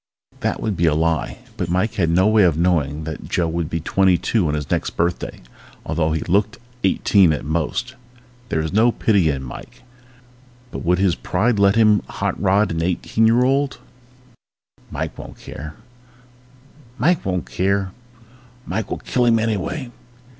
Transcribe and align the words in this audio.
_That 0.39 0.59
would 0.59 0.75
be 0.75 0.87
a 0.87 0.95
lie 0.95 1.37
but 1.57 1.69
Mike 1.69 1.93
had 1.93 2.09
no 2.09 2.25
way 2.27 2.41
of 2.41 2.57
knowing 2.57 3.03
that 3.03 3.29
Joe 3.29 3.47
would 3.47 3.69
be 3.69 3.79
twenty 3.79 4.17
two 4.17 4.47
on 4.47 4.55
his 4.55 4.71
next 4.71 4.97
birthday, 4.97 5.41
although 5.85 6.11
he 6.11 6.21
looked 6.21 6.57
eighteen 6.83 7.31
at 7.31 7.45
most. 7.45 7.93
There 8.49 8.61
was 8.61 8.73
no 8.73 8.91
pity 8.91 9.29
in 9.29 9.43
Mike 9.43 9.83
but 10.71 10.79
would 10.83 10.97
his 10.97 11.13
pride 11.13 11.59
let 11.59 11.75
him 11.75 12.01
hot 12.09 12.41
rod 12.41 12.71
an 12.71 12.81
eighteen 12.81 13.27
year 13.27 13.43
old? 13.43 13.77
_Mike 14.91 15.15
won't 15.19 15.37
care! 15.37 15.75
Mike 16.97 17.23
will 17.23 17.43
kill 17.45 19.25
him 19.25 19.37
anyway! 19.37 19.91